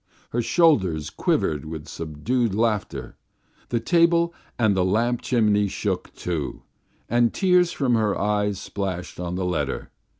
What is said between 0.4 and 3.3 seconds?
shoulders quivered with subdued laughter,